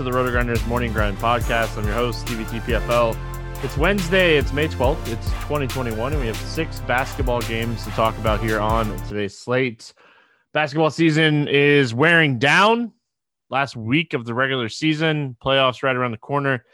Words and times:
to 0.00 0.04
the 0.04 0.12
Roto 0.12 0.30
Grinders 0.30 0.66
Morning 0.66 0.94
Grind 0.94 1.18
podcast. 1.18 1.76
I'm 1.76 1.84
your 1.84 1.92
host, 1.92 2.22
Stevie 2.22 2.44
TPFL. 2.44 3.14
It's 3.62 3.76
Wednesday, 3.76 4.38
it's 4.38 4.50
May 4.50 4.66
12th, 4.66 5.06
it's 5.08 5.26
2021, 5.26 6.12
and 6.12 6.18
we 6.22 6.26
have 6.26 6.38
six 6.38 6.80
basketball 6.80 7.42
games 7.42 7.84
to 7.84 7.90
talk 7.90 8.16
about 8.16 8.40
here 8.40 8.58
on 8.60 8.96
today's 9.08 9.36
slate. 9.36 9.92
Basketball 10.54 10.88
season 10.88 11.48
is 11.48 11.92
wearing 11.92 12.38
down. 12.38 12.92
Last 13.50 13.76
week 13.76 14.14
of 14.14 14.24
the 14.24 14.32
regular 14.32 14.70
season, 14.70 15.36
playoffs 15.44 15.82
right 15.82 15.94
around 15.94 16.12
the 16.12 16.16
corner 16.16 16.64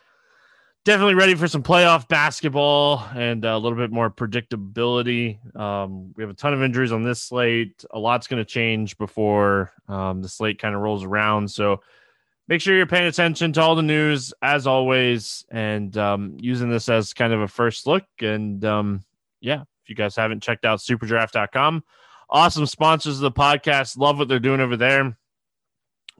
definitely 0.87 1.17
ready 1.17 1.35
for 1.35 1.49
some 1.49 1.65
playoff 1.65 2.07
basketball 2.07 3.05
and 3.17 3.45
a 3.45 3.59
little 3.59 3.77
bit 3.77 3.91
more 3.91 4.09
predictability. 4.09 5.37
Um, 5.57 6.15
we 6.15 6.23
have 6.23 6.31
a 6.31 6.35
ton 6.35 6.55
of 6.55 6.63
injuries 6.63 6.93
on 6.93 7.03
this 7.03 7.21
slate. 7.21 7.85
A 7.91 7.99
lot's 7.99 8.29
going 8.29 8.41
to 8.41 8.49
change 8.49 8.97
before 8.97 9.73
um, 9.89 10.23
the 10.23 10.29
slate 10.29 10.61
kind 10.61 10.77
of 10.77 10.81
rolls 10.81 11.03
around. 11.03 11.51
So 11.51 11.81
make 12.49 12.61
sure 12.61 12.77
you're 12.77 12.87
paying 12.87 13.07
attention 13.07 13.53
to 13.53 13.61
all 13.61 13.75
the 13.75 13.83
news 13.83 14.33
as 14.43 14.67
always 14.67 15.45
and 15.51 15.97
um, 15.97 16.37
using 16.41 16.71
this 16.71 16.89
as 16.89 17.15
kind 17.15 17.33
of 17.33 17.41
a 17.41 17.49
first 17.49 17.87
look. 17.87 18.05
And 18.21 18.65
um, 18.65 19.05
yeah, 19.41 19.63
if 19.63 19.89
you 19.89 19.95
guys 19.95 20.17
haven't 20.17 20.43
checked 20.43 20.65
out 20.65 20.79
superdraft.com, 20.79 21.85
awesome 22.31 22.67
sponsors 22.67 23.17
of 23.17 23.23
the 23.23 23.33
podcast. 23.33 23.99
Love 23.99 24.19
what 24.19 24.29
they're 24.29 24.39
doing 24.39 24.61
over 24.61 24.77
there. 24.77 25.17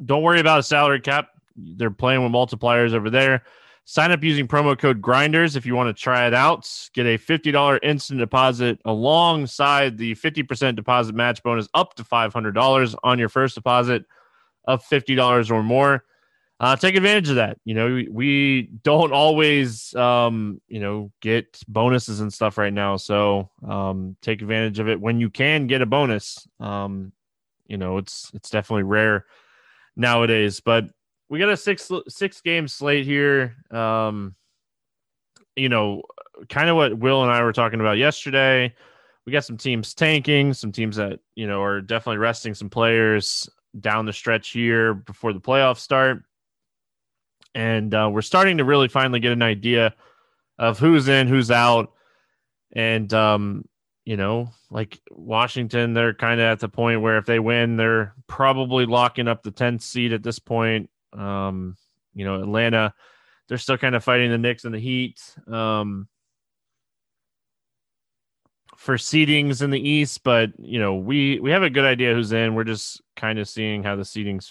Don't 0.05 0.23
worry 0.23 0.41
about 0.41 0.61
a 0.61 0.63
salary 0.63 1.01
cap. 1.01 1.29
They're 1.57 1.91
playing 1.91 2.23
with 2.23 2.33
multipliers 2.33 2.93
over 2.93 3.09
there 3.09 3.43
Sign 3.89 4.11
up 4.11 4.25
using 4.25 4.49
promo 4.49 4.77
code 4.77 5.01
Grinders 5.01 5.55
if 5.55 5.65
you 5.65 5.77
want 5.77 5.97
to 5.97 6.03
try 6.03 6.27
it 6.27 6.35
out. 6.35 6.69
Get 6.93 7.07
a 7.07 7.17
$50 7.17 7.79
instant 7.85 8.19
deposit 8.19 8.81
alongside 8.85 9.97
the 9.97 10.17
50% 10.17 10.75
deposit 10.75 11.15
match 11.15 11.41
bonus 11.45 11.69
up 11.73 11.95
to 11.95 12.03
$500 12.03 12.97
on 13.05 13.19
your 13.21 13.29
first 13.29 13.55
deposit 13.55 14.05
of 14.65 14.85
$50 14.85 15.53
or 15.53 15.63
more. 15.63 16.03
Uh, 16.59 16.75
take 16.75 16.97
advantage 16.97 17.29
of 17.29 17.37
that. 17.37 17.59
You 17.65 17.75
know, 17.75 17.87
we, 17.87 18.09
we 18.09 18.63
don't 18.83 19.13
always, 19.13 19.95
um, 19.95 20.61
you 20.69 20.81
know, 20.81 21.13
get 21.21 21.61
bonuses 21.69 22.21
and 22.21 22.33
stuff 22.33 22.57
right 22.57 22.73
now. 22.73 22.97
So 22.97 23.51
um, 23.67 24.17
take 24.23 24.41
advantage 24.41 24.79
of 24.79 24.89
it 24.89 24.99
when 24.99 25.21
you 25.21 25.29
can 25.29 25.67
get 25.67 25.83
a 25.83 25.87
bonus. 25.87 26.49
Um, 26.59 27.13
you 27.67 27.77
know, 27.77 27.99
it's 27.99 28.31
it's 28.33 28.49
definitely 28.49 28.85
rare 28.85 29.27
nowadays, 29.97 30.61
but 30.61 30.87
we 31.29 31.39
got 31.39 31.51
a 31.51 31.57
six 31.57 31.91
six 32.09 32.41
game 32.41 32.69
slate 32.69 33.05
here. 33.05 33.57
Um, 33.71 34.35
you 35.57 35.69
know, 35.69 36.03
kind 36.49 36.69
of 36.71 36.77
what 36.77 36.97
Will 36.99 37.23
and 37.23 37.31
I 37.31 37.43
were 37.43 37.53
talking 37.53 37.81
about 37.81 37.99
yesterday. 37.99 38.75
We 39.27 39.33
got 39.33 39.45
some 39.45 39.57
teams 39.57 39.93
tanking, 39.95 40.55
some 40.55 40.73
teams 40.73 40.97
that 40.97 41.21
you 41.35 41.47
know 41.47 41.63
are 41.63 41.81
definitely 41.81 42.19
resting 42.19 42.55
some 42.55 42.71
players 42.71 43.49
down 43.81 44.07
the 44.07 44.13
stretch 44.13 44.51
here 44.51 44.95
before 44.95 45.33
the 45.33 45.41
playoffs 45.41 45.79
start, 45.79 46.23
and 47.57 47.95
uh, 47.95 48.11
we're 48.13 48.21
starting 48.21 48.59
to 48.59 48.65
really 48.65 48.87
finally 48.87 49.19
get 49.19 49.33
an 49.33 49.41
idea 49.41 49.95
of 50.59 50.79
who's 50.79 51.09
in, 51.09 51.27
who's 51.27 51.51
out, 51.51 51.91
and 52.73 53.13
um, 53.15 53.65
you 54.05 54.19
know, 54.19 54.51
like 54.71 55.01
Washington, 55.11 55.95
they're 55.95 56.13
kind 56.13 56.39
of 56.39 56.45
at 56.45 56.61
the 56.61 56.69
point 56.69 57.01
where 57.01 57.17
if 57.17 57.25
they 57.25 57.39
win, 57.39 57.79
they're 57.79 58.15
probably 58.27 58.85
locking 58.85 59.27
up 59.27 59.43
the 59.43 59.51
10th 59.51 59.81
seed 59.81 60.13
at 60.13 60.23
this 60.23 60.39
point. 60.39 60.91
Um, 61.15 61.77
you 62.15 62.27
know, 62.27 62.43
Atlanta, 62.43 62.93
they're 63.49 63.57
still 63.57 63.79
kind 63.79 63.95
of 63.95 64.05
fighting 64.05 64.31
the 64.31 64.39
Knicks 64.39 64.67
and 64.67 64.75
the 64.75 64.79
Heat. 64.79 65.19
Um, 65.49 66.09
for 68.77 68.99
seedings 68.99 69.63
in 69.63 69.71
the 69.71 69.81
East, 69.81 70.23
but 70.23 70.51
you 70.59 70.79
know 70.79 70.97
we 70.97 71.41
we 71.41 71.51
have 71.53 71.63
a 71.63 71.71
good 71.71 71.87
idea 71.87 72.13
who's 72.13 72.33
in. 72.33 72.55
We're 72.55 72.65
just 72.65 73.01
kind 73.17 73.39
of 73.39 73.49
seeing 73.49 73.83
how 73.83 73.97
the 73.97 74.03
seedings, 74.03 74.51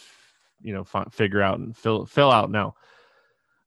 you 0.64 0.74
know, 0.74 0.82
f- 0.92 1.14
figure 1.14 1.44
out 1.44 1.60
and 1.60 1.78
fill 1.78 2.08
fill 2.08 2.32
out 2.32 2.50
now. 2.50 2.74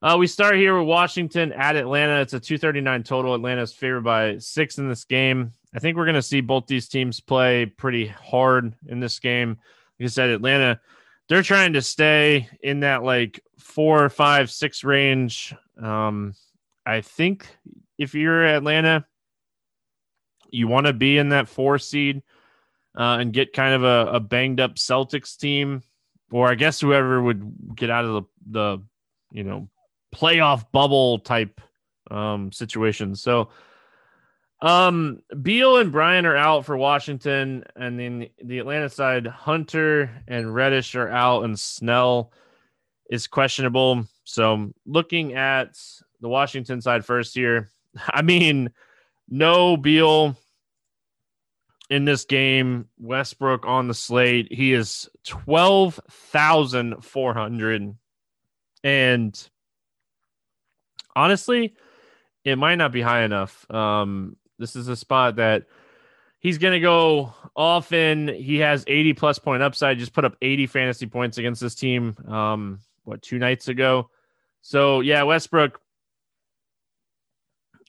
Uh, 0.01 0.17
we 0.19 0.27
start 0.27 0.57
here 0.57 0.79
with 0.79 0.87
Washington 0.87 1.53
at 1.53 1.77
Atlanta. 1.77 2.21
It's 2.21 2.33
a 2.33 2.41
239 2.41 3.03
total. 3.03 3.35
Atlanta's 3.35 3.73
favored 3.73 4.05
by 4.05 4.39
six 4.39 4.79
in 4.79 4.89
this 4.89 5.05
game. 5.05 5.53
I 5.75 5.81
think 5.81 5.97
we're 5.97 6.05
going 6.05 6.15
to 6.15 6.23
see 6.23 6.41
both 6.41 6.67
these 6.67 6.89
teams 6.89 7.21
play 7.21 7.67
pretty 7.67 8.07
hard 8.07 8.75
in 8.87 9.01
this 9.01 9.19
game. 9.19 9.59
Like 9.99 10.07
I 10.07 10.09
said, 10.09 10.31
Atlanta 10.31 10.81
they're 11.29 11.43
trying 11.43 11.75
to 11.75 11.83
stay 11.83 12.49
in 12.63 12.81
that 12.81 13.03
like 13.03 13.41
four, 13.59 14.09
five, 14.09 14.51
six 14.51 14.83
range. 14.83 15.55
Um, 15.81 16.35
I 16.87 17.03
think 17.03 17.47
if 17.99 18.15
you're 18.15 18.45
Atlanta, 18.45 19.07
you 20.51 20.69
want 20.69 20.87
to 20.87 20.95
be 20.95 21.19
in 21.19 21.29
that 21.31 21.49
four 21.49 21.79
seed 21.79 22.23
uh, 22.99 23.19
and 23.21 23.33
get 23.33 23.53
kind 23.53 23.75
of 23.75 23.85
a, 23.85 24.13
a, 24.15 24.21
banged 24.21 24.61
up 24.61 24.77
Celtics 24.77 25.37
team, 25.37 25.83
or 26.31 26.49
I 26.49 26.55
guess 26.55 26.81
whoever 26.81 27.23
would 27.23 27.77
get 27.77 27.91
out 27.91 28.07
of 28.07 28.15
the, 28.15 28.23
the 28.51 28.83
you 29.31 29.45
know 29.45 29.69
playoff 30.15 30.65
bubble 30.73 31.19
type 31.21 31.61
um, 32.11 32.53
situation. 32.53 33.15
So 33.15 33.49
um, 34.61 35.23
Beal 35.41 35.79
and 35.79 35.93
Bryant 35.93 36.27
are 36.27 36.37
out 36.37 36.67
for 36.67 36.77
Washington, 36.77 37.65
and 37.77 37.99
then 37.99 38.29
the 38.43 38.59
Atlanta 38.59 38.89
side, 38.89 39.27
Hunter 39.27 40.11
and 40.27 40.53
Reddish 40.53 40.97
are 40.97 41.09
out, 41.09 41.45
and 41.45 41.59
Snell 41.59 42.33
is 43.09 43.29
questionable. 43.29 44.05
So, 44.25 44.73
looking 44.85 45.35
at 45.35 45.79
the 46.21 46.29
Washington 46.29 46.81
side 46.81 47.05
first 47.05 47.35
here, 47.35 47.71
I 48.09 48.23
mean, 48.23 48.71
no 49.29 49.77
Beal 49.77 50.37
in 51.89 52.05
this 52.05 52.25
game. 52.25 52.89
Westbrook 52.99 53.65
on 53.65 53.87
the 53.87 53.95
slate, 53.95 54.53
he 54.53 54.73
is 54.73 55.09
twelve 55.25 56.01
thousand 56.11 57.05
four 57.05 57.33
hundred, 57.33 57.95
and 58.83 59.51
honestly, 61.19 61.75
it 62.45 62.57
might 62.57 62.77
not 62.77 62.93
be 62.93 63.03
high 63.03 63.23
enough. 63.23 63.69
Um, 63.71 64.37
this 64.59 64.77
is 64.77 64.87
a 64.89 64.97
spot 64.97 65.37
that 65.37 65.65
he's 66.39 66.59
going 66.59 66.75
to 66.75 66.81
go 66.81 67.35
often. 67.57 68.29
He 68.29 68.59
has 68.59 68.85
80 68.87 69.15
plus 69.15 69.39
point 69.39 69.63
upside. 69.63 69.99
Just 69.99 70.13
put 70.13 70.25
up 70.25 70.37
80 70.41 70.69
fantasy 70.69 71.07
points 71.07 71.37
against 71.37 71.61
this 71.61 71.75
team. 71.75 72.17
Um, 72.29 72.81
what 73.03 73.21
two 73.21 73.39
nights 73.39 73.69
ago? 73.69 74.11
So 74.63 75.01
yeah, 75.01 75.25
Westbrook, 75.25 75.81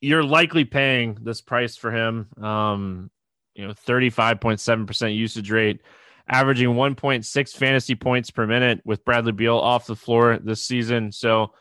you're 0.02 0.24
likely 0.24 0.66
paying 0.66 1.18
this 1.22 1.42
price 1.42 1.76
for 1.76 1.92
him. 1.92 2.28
Um, 2.44 3.12
you 3.54 3.68
know, 3.68 3.74
35.7% 3.74 5.16
usage 5.16 5.52
rate, 5.52 5.82
averaging 6.28 6.70
1.6 6.70 7.56
fantasy 7.56 7.96
points 7.96 8.32
per 8.32 8.48
minute 8.48 8.82
with 8.86 9.06
Bradley 9.06 9.34
Beal 9.34 9.58
off 9.58 9.86
the 9.86 9.96
floor 9.96 10.40
this 10.42 10.64
season. 10.64 11.12
So 11.12 11.52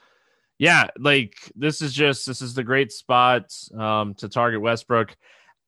yeah, 0.59 0.89
like 0.99 1.37
this 1.55 1.81
is 1.81 1.95
just 1.95 2.27
this 2.27 2.43
is 2.43 2.55
the 2.55 2.65
great 2.65 2.93
spot 2.93 3.55
um, 3.77 4.15
to 4.15 4.29
target 4.29 4.61
Westbrook. 4.61 5.17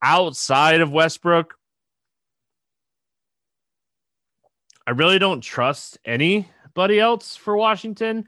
Outside 0.03 0.81
of 0.81 0.91
Westbrook, 0.91 1.55
I 4.87 4.93
really 4.93 5.19
don't 5.19 5.43
trust 5.43 5.99
anybody 6.05 6.99
else 6.99 7.37
for 7.37 7.57
Washington. 7.57 8.27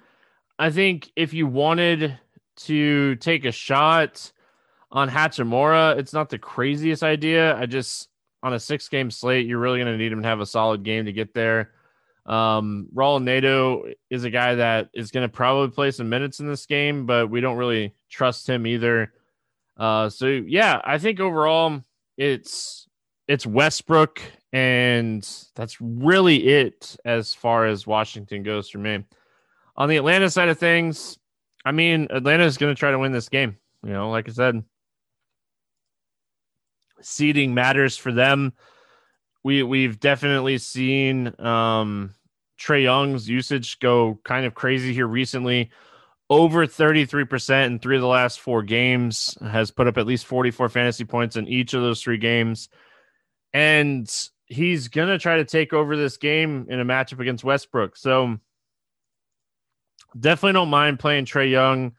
I 0.59 0.71
think 0.71 1.11
if 1.17 1.35
you 1.35 1.49
wanted 1.49 2.19
to 2.59 3.17
take 3.17 3.45
a 3.45 3.53
shot 3.53 4.31
on 4.93 5.09
Hachimura, 5.09 5.99
it's 5.99 6.13
not 6.13 6.29
the 6.29 6.39
craziest 6.39 7.03
idea. 7.03 7.57
I 7.57 7.67
just 7.67 8.09
on 8.45 8.53
a 8.53 8.61
six 8.61 8.89
game 8.89 9.11
slate, 9.11 9.47
you're 9.47 9.59
really 9.59 9.79
going 9.79 9.91
to 9.91 9.99
need 9.99 10.13
him 10.13 10.23
to 10.23 10.29
have 10.29 10.41
a 10.41 10.47
solid 10.47 10.85
game 10.85 11.07
to 11.07 11.13
get 11.13 11.35
there. 11.35 11.73
Um, 12.27 12.89
Raul 12.95 13.23
Neto 13.23 13.93
is 14.11 14.25
a 14.25 14.31
guy 14.31 14.55
that 14.55 14.91
is 14.95 15.11
going 15.11 15.29
to 15.29 15.33
probably 15.33 15.75
play 15.75 15.91
some 15.91 16.09
minutes 16.09 16.41
in 16.41 16.47
this 16.47 16.67
game, 16.67 17.05
but 17.05 17.31
we 17.31 17.41
don't 17.41 17.57
really 17.57 17.95
trust 18.11 18.49
him 18.49 18.67
either. 18.67 19.13
Uh, 19.77 20.09
so 20.09 20.27
yeah, 20.27 20.81
I 20.85 20.99
think 20.99 21.19
overall 21.19 21.83
it's 22.17 22.87
it's 23.27 23.47
Westbrook, 23.47 24.21
and 24.53 25.29
that's 25.55 25.81
really 25.81 26.47
it 26.47 26.97
as 27.05 27.35
far 27.35 27.67
as 27.67 27.87
Washington 27.87 28.43
goes 28.43 28.69
for 28.69 28.79
me. 28.79 29.05
On 29.77 29.89
the 29.89 29.97
Atlanta 29.97 30.31
side 30.31 30.49
of 30.49 30.59
things, 30.59 31.19
I 31.65 31.73
mean, 31.73 32.09
Atlanta 32.11 32.45
is 32.45 32.59
going 32.59 32.75
to 32.75 32.79
try 32.79 32.91
to 32.91 32.99
win 32.99 33.13
this 33.13 33.29
game. 33.29 33.57
You 33.83 33.93
know, 33.93 34.11
like 34.11 34.29
I 34.29 34.33
said, 34.33 34.63
seeding 37.01 37.55
matters 37.55 37.97
for 37.97 38.13
them 38.13 38.53
we 39.45 39.63
we've 39.63 39.99
definitely 39.99 40.59
seen 40.59 41.33
um, 41.41 42.15
Trae 42.59 42.85
Young's 42.85 43.29
usage 43.29 43.79
go 43.81 44.21
kind 44.25 44.47
of 44.47 44.55
crazy 44.55 44.93
here 44.93 45.07
recently. 45.07 45.71
Over 46.31 46.67
33% 46.67 47.67
in 47.67 47.79
three 47.79 47.97
of 47.97 48.01
the 48.01 48.09
last 48.09 48.41
four 48.41 48.63
games, 48.63 49.37
has 49.43 49.71
put 49.71 49.87
up 49.87 49.99
at 49.99 50.07
least 50.07 50.25
44 50.25 50.71
fantasy 50.71 51.05
points 51.05 51.37
in 51.37 51.47
each 51.47 51.75
of 51.75 51.83
those 51.83 52.01
three 52.01 52.17
games. 52.17 52.71
And 53.53 54.11
he's 54.47 54.89
going 54.89 55.09
to 55.09 55.19
try 55.19 55.37
to 55.37 55.45
take 55.45 55.75
over 55.75 55.95
this 55.95 56.17
game 56.17 56.67
in 56.71 56.81
a 56.81 56.85
matchup 56.87 57.21
against 57.21 57.45
Westbrook. 57.45 57.97
So 57.97 58.39
definitely 60.19 60.55
don't 60.55 60.71
mind 60.71 61.01
playing 61.01 61.27
Trae 61.27 61.51
Young. 61.51 61.93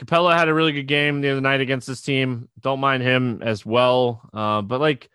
Capela 0.00 0.36
had 0.36 0.48
a 0.48 0.54
really 0.54 0.72
good 0.72 0.88
game 0.88 1.20
the 1.20 1.30
other 1.30 1.40
night 1.40 1.60
against 1.60 1.86
this 1.86 2.02
team. 2.02 2.48
Don't 2.60 2.80
mind 2.80 3.02
him 3.02 3.42
as 3.42 3.64
well. 3.64 4.28
Uh, 4.32 4.62
but 4.62 4.80
like 4.80 5.08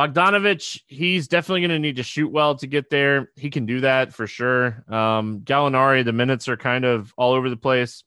Bogdanovich, 0.00 0.80
he's 0.86 1.28
definitely 1.28 1.60
going 1.60 1.70
to 1.72 1.78
need 1.78 1.96
to 1.96 2.02
shoot 2.02 2.32
well 2.32 2.54
to 2.54 2.66
get 2.66 2.88
there. 2.88 3.30
He 3.36 3.50
can 3.50 3.66
do 3.66 3.82
that 3.82 4.14
for 4.14 4.26
sure. 4.26 4.82
Um, 4.88 5.40
Gallinari, 5.40 6.06
the 6.06 6.12
minutes 6.14 6.48
are 6.48 6.56
kind 6.56 6.86
of 6.86 7.12
all 7.18 7.34
over 7.34 7.50
the 7.50 7.56
place. 7.58 8.02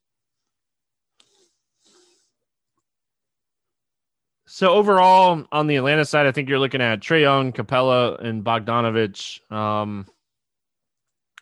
So 4.47 4.73
overall, 4.73 5.45
on 5.51 5.67
the 5.67 5.75
Atlanta 5.75 6.03
side, 6.03 6.25
I 6.25 6.31
think 6.31 6.49
you're 6.49 6.57
looking 6.57 6.81
at 6.81 6.99
Trae 6.99 7.21
Young, 7.21 7.51
Capela, 7.51 8.19
and 8.23 8.43
Bogdanovich. 8.43 9.39
Um, 9.51 10.07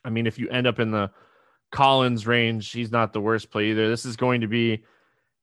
I 0.03 0.09
mean, 0.09 0.27
if 0.27 0.37
you 0.37 0.49
end 0.49 0.67
up 0.67 0.79
in 0.79 0.91
the 0.91 1.11
Collins 1.71 2.27
range, 2.27 2.69
he's 2.71 2.91
not 2.91 3.13
the 3.13 3.21
worst 3.21 3.51
play 3.51 3.69
either. 3.69 3.87
This 3.87 4.05
is 4.05 4.17
going 4.17 4.41
to 4.41 4.47
be 4.47 4.83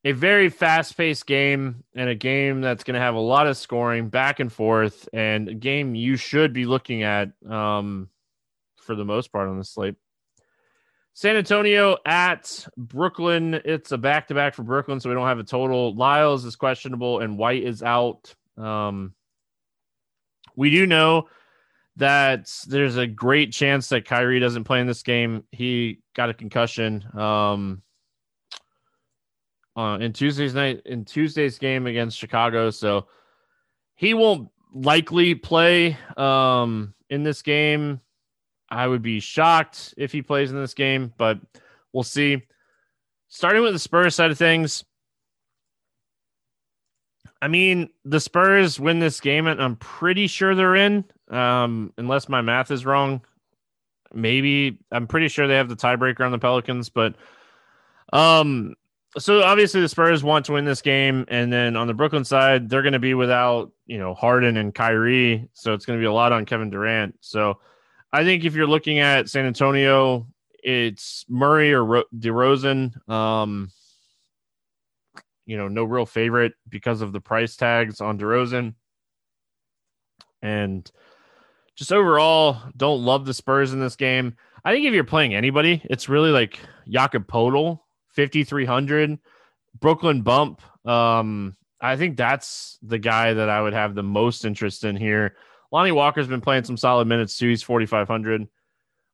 a 0.04 0.12
very 0.12 0.48
fast 0.48 0.96
paced 0.96 1.26
game 1.26 1.82
and 1.94 2.08
a 2.08 2.14
game 2.14 2.60
that's 2.60 2.84
going 2.84 2.94
to 2.94 3.00
have 3.00 3.14
a 3.14 3.20
lot 3.20 3.46
of 3.46 3.56
scoring 3.56 4.08
back 4.08 4.40
and 4.40 4.52
forth 4.52 5.08
and 5.12 5.48
a 5.48 5.54
game 5.54 5.94
you 5.94 6.16
should 6.16 6.52
be 6.52 6.66
looking 6.66 7.02
at 7.02 7.30
um, 7.48 8.08
for 8.76 8.94
the 8.94 9.04
most 9.04 9.32
part 9.32 9.48
on 9.48 9.58
the 9.58 9.64
slate. 9.64 9.96
San 11.14 11.36
Antonio 11.36 11.96
at 12.06 12.64
Brooklyn. 12.76 13.60
It's 13.64 13.90
a 13.90 13.98
back 13.98 14.28
to 14.28 14.34
back 14.34 14.54
for 14.54 14.62
Brooklyn, 14.62 15.00
so 15.00 15.08
we 15.08 15.16
don't 15.16 15.26
have 15.26 15.40
a 15.40 15.44
total. 15.44 15.92
Lyles 15.96 16.44
is 16.44 16.54
questionable 16.54 17.18
and 17.18 17.36
White 17.36 17.64
is 17.64 17.82
out. 17.82 18.32
Um, 18.56 19.14
we 20.54 20.70
do 20.70 20.86
know 20.86 21.28
that 21.96 22.48
there's 22.68 22.96
a 22.96 23.06
great 23.08 23.52
chance 23.52 23.88
that 23.88 24.04
Kyrie 24.04 24.38
doesn't 24.38 24.62
play 24.62 24.80
in 24.80 24.86
this 24.86 25.02
game. 25.02 25.42
He 25.50 25.98
got 26.14 26.30
a 26.30 26.34
concussion. 26.34 27.04
Um, 27.18 27.82
uh, 29.78 29.96
in 29.98 30.12
Tuesday's 30.12 30.54
night 30.54 30.82
in 30.86 31.04
Tuesday's 31.04 31.56
game 31.56 31.86
against 31.86 32.18
Chicago. 32.18 32.70
So 32.70 33.06
he 33.94 34.12
won't 34.12 34.50
likely 34.74 35.36
play 35.36 35.96
um, 36.16 36.94
in 37.08 37.22
this 37.22 37.42
game. 37.42 38.00
I 38.68 38.88
would 38.88 39.02
be 39.02 39.20
shocked 39.20 39.94
if 39.96 40.10
he 40.10 40.20
plays 40.20 40.50
in 40.50 40.60
this 40.60 40.74
game, 40.74 41.14
but 41.16 41.38
we'll 41.92 42.02
see. 42.02 42.42
Starting 43.28 43.62
with 43.62 43.72
the 43.72 43.78
Spurs 43.78 44.14
side 44.16 44.30
of 44.32 44.38
things, 44.38 44.84
I 47.40 47.46
mean, 47.46 47.90
the 48.04 48.20
Spurs 48.20 48.80
win 48.80 48.98
this 48.98 49.20
game, 49.20 49.46
and 49.46 49.62
I'm 49.62 49.76
pretty 49.76 50.26
sure 50.26 50.54
they're 50.54 50.74
in, 50.74 51.04
um, 51.30 51.92
unless 51.96 52.28
my 52.28 52.40
math 52.40 52.70
is 52.70 52.84
wrong. 52.84 53.20
Maybe 54.12 54.78
I'm 54.90 55.06
pretty 55.06 55.28
sure 55.28 55.46
they 55.46 55.54
have 55.54 55.68
the 55.68 55.76
tiebreaker 55.76 56.26
on 56.26 56.32
the 56.32 56.38
Pelicans, 56.38 56.88
but 56.88 57.14
um, 58.12 58.74
so 59.16 59.42
obviously 59.42 59.80
the 59.80 59.88
Spurs 59.88 60.22
want 60.22 60.44
to 60.46 60.52
win 60.52 60.64
this 60.64 60.82
game, 60.82 61.24
and 61.28 61.52
then 61.52 61.76
on 61.76 61.86
the 61.86 61.94
Brooklyn 61.94 62.24
side, 62.24 62.68
they're 62.68 62.82
going 62.82 62.92
to 62.92 62.98
be 62.98 63.14
without 63.14 63.72
you 63.86 63.98
know 63.98 64.14
Harden 64.14 64.56
and 64.56 64.74
Kyrie, 64.74 65.48
so 65.54 65.72
it's 65.72 65.86
going 65.86 65.98
to 65.98 66.02
be 66.02 66.06
a 66.06 66.12
lot 66.12 66.32
on 66.32 66.44
Kevin 66.44 66.70
Durant. 66.70 67.16
So 67.20 67.58
I 68.12 68.24
think 68.24 68.44
if 68.44 68.54
you're 68.54 68.66
looking 68.66 68.98
at 68.98 69.30
San 69.30 69.46
Antonio, 69.46 70.26
it's 70.62 71.24
Murray 71.28 71.72
or 71.72 71.84
Ro- 71.84 72.04
DeRozan. 72.16 73.08
Um, 73.08 73.70
you 75.46 75.56
know, 75.56 75.68
no 75.68 75.84
real 75.84 76.06
favorite 76.06 76.52
because 76.68 77.00
of 77.00 77.12
the 77.12 77.20
price 77.20 77.56
tags 77.56 78.02
on 78.02 78.18
DeRozan, 78.18 78.74
and 80.42 80.90
just 81.76 81.92
overall, 81.92 82.58
don't 82.76 83.04
love 83.04 83.24
the 83.24 83.32
Spurs 83.32 83.72
in 83.72 83.80
this 83.80 83.96
game. 83.96 84.36
I 84.64 84.72
think 84.72 84.84
if 84.84 84.92
you're 84.92 85.04
playing 85.04 85.34
anybody, 85.34 85.80
it's 85.84 86.10
really 86.10 86.30
like 86.30 86.58
Jakob 86.88 87.26
Poeltl 87.26 87.80
5300 88.18 89.20
Brooklyn 89.78 90.22
bump. 90.22 90.60
Um, 90.84 91.56
I 91.80 91.94
think 91.94 92.16
that's 92.16 92.76
the 92.82 92.98
guy 92.98 93.32
that 93.32 93.48
I 93.48 93.62
would 93.62 93.74
have 93.74 93.94
the 93.94 94.02
most 94.02 94.44
interest 94.44 94.82
in 94.82 94.96
here. 94.96 95.36
Lonnie 95.70 95.92
Walker's 95.92 96.26
been 96.26 96.40
playing 96.40 96.64
some 96.64 96.76
solid 96.76 97.06
minutes 97.06 97.38
too. 97.38 97.48
He's 97.48 97.62
4,500. 97.62 98.48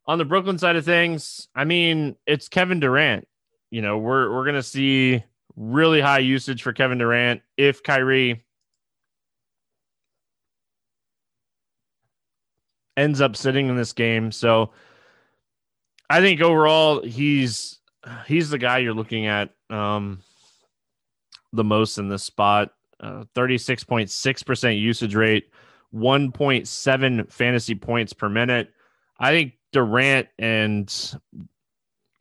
On 0.06 0.18
the 0.18 0.24
Brooklyn 0.24 0.56
side 0.56 0.76
of 0.76 0.86
things, 0.86 1.48
I 1.54 1.64
mean, 1.64 2.16
it's 2.26 2.48
Kevin 2.48 2.80
Durant. 2.80 3.28
You 3.70 3.82
know, 3.82 3.98
we're 3.98 4.32
we're 4.32 4.46
gonna 4.46 4.62
see 4.62 5.22
really 5.54 6.00
high 6.00 6.20
usage 6.20 6.62
for 6.62 6.72
Kevin 6.72 6.96
Durant 6.96 7.42
if 7.58 7.82
Kyrie 7.82 8.42
ends 12.96 13.20
up 13.20 13.36
sitting 13.36 13.68
in 13.68 13.76
this 13.76 13.92
game. 13.92 14.32
So 14.32 14.70
I 16.08 16.20
think 16.22 16.40
overall 16.40 17.02
he's 17.02 17.80
he's 18.26 18.50
the 18.50 18.58
guy 18.58 18.78
you're 18.78 18.94
looking 18.94 19.26
at 19.26 19.50
um, 19.70 20.20
the 21.52 21.64
most 21.64 21.98
in 21.98 22.08
this 22.08 22.22
spot. 22.22 22.70
Uh, 23.00 23.24
36.6% 23.34 24.80
usage 24.80 25.14
rate, 25.14 25.50
1.7 25.94 27.32
fantasy 27.32 27.74
points 27.74 28.12
per 28.12 28.28
minute. 28.28 28.70
I 29.18 29.30
think 29.30 29.54
Durant 29.72 30.28
and 30.38 31.14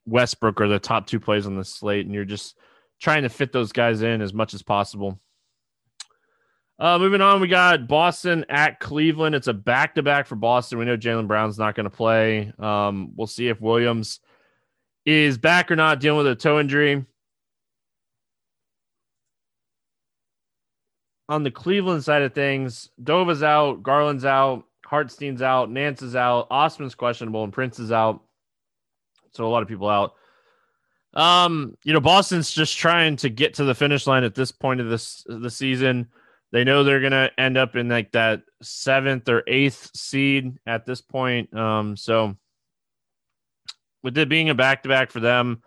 Westbrook 0.06 0.60
are 0.60 0.68
the 0.68 0.78
top 0.78 1.06
two 1.06 1.20
plays 1.20 1.46
on 1.46 1.56
the 1.56 1.64
slate, 1.64 2.06
and 2.06 2.14
you're 2.14 2.24
just 2.24 2.56
trying 3.00 3.22
to 3.22 3.28
fit 3.28 3.52
those 3.52 3.72
guys 3.72 4.02
in 4.02 4.20
as 4.20 4.34
much 4.34 4.54
as 4.54 4.62
possible. 4.62 5.18
Uh, 6.78 6.98
moving 6.98 7.20
on, 7.20 7.40
we 7.40 7.46
got 7.46 7.86
Boston 7.86 8.44
at 8.48 8.80
Cleveland. 8.80 9.34
It's 9.34 9.46
a 9.46 9.54
back 9.54 9.94
to 9.94 10.02
back 10.02 10.26
for 10.26 10.34
Boston. 10.34 10.78
We 10.78 10.84
know 10.84 10.96
Jaylen 10.96 11.28
Brown's 11.28 11.58
not 11.58 11.76
going 11.76 11.84
to 11.84 11.96
play. 11.96 12.52
Um, 12.58 13.12
we'll 13.14 13.28
see 13.28 13.48
if 13.48 13.60
Williams 13.60 14.20
is 15.06 15.38
back 15.38 15.70
or 15.70 15.76
not 15.76 16.00
dealing 16.00 16.18
with 16.18 16.26
a 16.26 16.34
toe 16.34 16.60
injury. 16.60 17.04
On 21.28 21.42
the 21.42 21.50
Cleveland 21.50 22.04
side 22.04 22.22
of 22.22 22.34
things, 22.34 22.90
Dova's 23.02 23.42
out, 23.42 23.82
Garland's 23.82 24.24
out, 24.24 24.64
Hartenstein's 24.84 25.42
out, 25.42 25.70
Nance 25.70 26.02
is 26.02 26.14
out, 26.14 26.46
Osman's 26.50 26.94
questionable, 26.94 27.44
and 27.44 27.52
Prince 27.52 27.78
is 27.78 27.90
out. 27.90 28.22
So 29.32 29.46
a 29.46 29.48
lot 29.48 29.62
of 29.62 29.68
people 29.68 29.88
out. 29.88 30.14
Um, 31.14 31.76
you 31.84 31.92
know, 31.92 32.00
Boston's 32.00 32.50
just 32.50 32.76
trying 32.76 33.16
to 33.16 33.28
get 33.28 33.54
to 33.54 33.64
the 33.64 33.74
finish 33.74 34.06
line 34.06 34.24
at 34.24 34.34
this 34.34 34.52
point 34.52 34.80
of 34.80 34.88
this 34.88 35.24
the 35.26 35.50
season. 35.50 36.08
They 36.52 36.64
know 36.64 36.84
they're 36.84 37.00
gonna 37.00 37.30
end 37.38 37.56
up 37.56 37.76
in 37.76 37.88
like 37.88 38.12
that 38.12 38.42
seventh 38.62 39.28
or 39.28 39.42
eighth 39.46 39.90
seed 39.94 40.58
at 40.66 40.86
this 40.86 41.00
point. 41.00 41.56
Um, 41.56 41.96
so 41.96 42.36
with 44.04 44.16
it 44.18 44.28
being 44.28 44.50
a 44.50 44.54
back 44.54 44.82
to 44.82 44.88
back 44.88 45.10
for 45.10 45.18
them, 45.18 45.62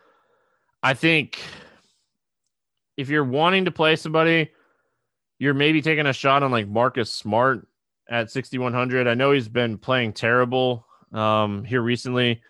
I 0.81 0.93
think 0.93 1.39
if 2.95 3.09
you're 3.09 3.25
wanting 3.25 3.65
to 3.65 3.71
play 3.71 3.95
somebody, 3.95 4.51
you're 5.39 5.55
maybe 5.55 5.81
taking 5.81 6.05
a 6.05 6.13
shot 6.13 6.43
on 6.43 6.51
like 6.51 6.67
Marcus 6.67 7.11
Smart 7.11 7.67
at 8.09 8.31
6,100. 8.31 9.07
I 9.07 9.15
know 9.15 9.31
he's 9.31 9.49
been 9.49 9.77
playing 9.77 10.13
terrible 10.13 10.85
um, 11.11 11.63
here 11.63 11.81
recently, 11.81 12.41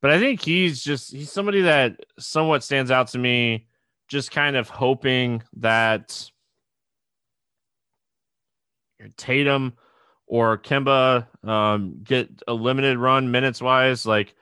but 0.00 0.10
I 0.10 0.18
think 0.18 0.40
he's 0.40 0.82
just, 0.82 1.12
he's 1.12 1.30
somebody 1.30 1.60
that 1.62 2.00
somewhat 2.18 2.64
stands 2.64 2.90
out 2.90 3.08
to 3.08 3.18
me, 3.18 3.66
just 4.08 4.30
kind 4.30 4.56
of 4.56 4.70
hoping 4.70 5.42
that 5.58 6.30
Tatum 9.18 9.74
or 10.26 10.56
Kemba 10.56 11.26
um, 11.46 12.00
get 12.02 12.30
a 12.48 12.54
limited 12.54 12.96
run 12.96 13.30
minutes 13.30 13.60
wise. 13.60 14.06
Like, 14.06 14.34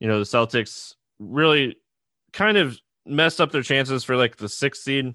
you 0.00 0.08
know, 0.08 0.18
the 0.18 0.24
Celtics 0.24 0.94
really 1.18 1.76
kind 2.32 2.56
of 2.56 2.78
messed 3.06 3.40
up 3.40 3.52
their 3.52 3.62
chances 3.62 4.04
for 4.04 4.16
like 4.16 4.36
the 4.36 4.48
sixth 4.48 4.82
seed, 4.82 5.14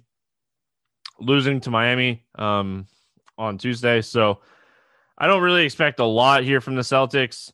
losing 1.19 1.59
to 1.61 1.69
Miami 1.69 2.25
um, 2.35 2.87
on 3.37 3.57
Tuesday. 3.57 4.01
So 4.01 4.39
I 5.17 5.27
don't 5.27 5.43
really 5.43 5.65
expect 5.65 5.99
a 5.99 6.05
lot 6.05 6.43
here 6.43 6.61
from 6.61 6.75
the 6.75 6.81
Celtics. 6.81 7.51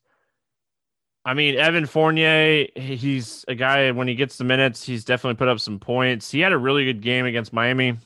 I 1.25 1.33
mean, 1.33 1.55
Evan 1.55 1.85
Fournier, 1.85 2.67
he's 2.75 3.45
a 3.47 3.53
guy 3.53 3.91
when 3.91 4.07
he 4.07 4.15
gets 4.15 4.37
the 4.37 4.45
minutes, 4.45 4.83
he's 4.83 5.03
definitely 5.03 5.35
put 5.35 5.49
up 5.49 5.59
some 5.59 5.79
points. 5.79 6.31
He 6.31 6.39
had 6.39 6.53
a 6.53 6.57
really 6.57 6.85
good 6.85 7.01
game 7.01 7.25
against 7.25 7.53
Miami. 7.53 7.97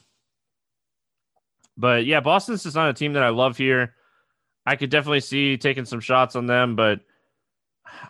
But 1.78 2.06
yeah, 2.06 2.20
Boston's 2.20 2.64
just 2.64 2.76
not 2.76 2.90
a 2.90 2.94
team 2.94 3.14
that 3.14 3.24
I 3.24 3.30
love 3.30 3.58
here. 3.58 3.96
I 4.66 4.76
could 4.76 4.90
definitely 4.90 5.20
see 5.20 5.58
taking 5.58 5.86
some 5.86 6.00
shots 6.00 6.36
on 6.36 6.46
them, 6.46 6.76
but 6.76 7.02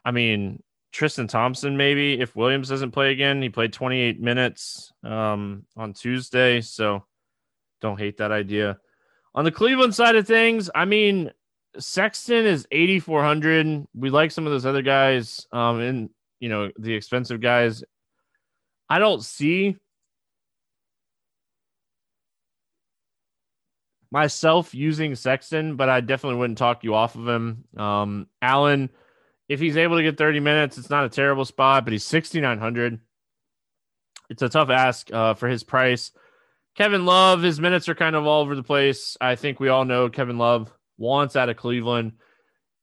I 0.05 0.11
mean, 0.11 0.61
Tristan 0.93 1.27
Thompson, 1.27 1.75
maybe 1.75 2.21
if 2.21 2.35
Williams 2.35 2.69
doesn't 2.69 2.91
play 2.91 3.11
again. 3.11 3.41
He 3.41 3.49
played 3.49 3.73
28 3.73 4.21
minutes 4.21 4.93
um, 5.03 5.65
on 5.75 5.93
Tuesday, 5.93 6.61
so 6.61 7.03
don't 7.81 7.99
hate 7.99 8.17
that 8.17 8.31
idea. 8.31 8.77
On 9.33 9.43
the 9.43 9.51
Cleveland 9.51 9.95
side 9.95 10.15
of 10.15 10.27
things, 10.27 10.69
I 10.73 10.85
mean, 10.85 11.31
Sexton 11.79 12.45
is 12.45 12.67
8,400. 12.71 13.87
We 13.95 14.11
like 14.11 14.29
some 14.29 14.45
of 14.45 14.53
those 14.53 14.67
other 14.67 14.83
guys, 14.83 15.47
um, 15.51 15.79
and 15.79 16.09
you 16.39 16.49
know 16.49 16.71
the 16.77 16.93
expensive 16.93 17.41
guys. 17.41 17.83
I 18.87 18.99
don't 18.99 19.23
see 19.23 19.77
myself 24.11 24.75
using 24.75 25.15
Sexton, 25.15 25.75
but 25.75 25.89
I 25.89 26.01
definitely 26.01 26.37
wouldn't 26.37 26.59
talk 26.59 26.83
you 26.83 26.93
off 26.93 27.15
of 27.15 27.27
him. 27.27 27.63
Um, 27.75 28.27
Allen 28.43 28.91
if 29.47 29.59
he's 29.59 29.77
able 29.77 29.97
to 29.97 30.03
get 30.03 30.17
30 30.17 30.39
minutes, 30.39 30.77
it's 30.77 30.89
not 30.89 31.05
a 31.05 31.09
terrible 31.09 31.45
spot, 31.45 31.83
but 31.83 31.93
he's 31.93 32.03
6,900. 32.05 32.99
It's 34.29 34.41
a 34.41 34.49
tough 34.49 34.69
ask 34.69 35.11
uh, 35.13 35.33
for 35.33 35.47
his 35.47 35.63
price. 35.63 36.11
Kevin 36.75 37.05
Love, 37.05 37.41
his 37.41 37.59
minutes 37.59 37.87
are 37.87 37.95
kind 37.95 38.15
of 38.15 38.25
all 38.25 38.41
over 38.41 38.55
the 38.55 38.63
place. 38.63 39.15
I 39.21 39.35
think 39.35 39.59
we 39.59 39.69
all 39.69 39.85
know 39.85 40.09
Kevin 40.09 40.37
Love 40.37 40.71
wants 40.97 41.35
out 41.35 41.49
of 41.49 41.57
Cleveland. 41.57 42.13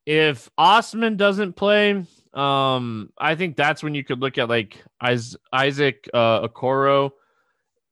If 0.06 0.48
Osman 0.56 1.16
doesn't 1.16 1.54
play, 1.54 2.04
um, 2.34 3.10
I 3.18 3.34
think 3.34 3.56
that's 3.56 3.82
when 3.82 3.94
you 3.94 4.04
could 4.04 4.20
look 4.20 4.38
at 4.38 4.48
like 4.48 4.82
Isaac 5.00 6.08
uh, 6.14 6.46
Okoro. 6.46 7.10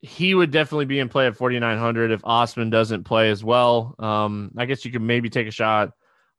He 0.01 0.35
would 0.35 0.53
definitely 0.53 0.85
be 0.85 1.01
in 1.01 1.09
play 1.09 1.27
at 1.27 1.37
4,900 1.37 2.13
if 2.13 2.25
Osman 2.25 2.71
doesn't 2.71 3.03
play 3.03 3.31
as 3.31 3.43
well. 3.43 3.97
Um, 3.99 4.53
I 4.57 4.67
guess 4.67 4.85
you 4.85 4.93
could 4.93 5.03
maybe 5.03 5.29
take 5.29 5.49
a 5.49 5.53
shot 5.53 5.91